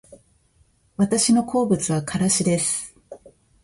[0.97, 2.95] 私の好物はからしです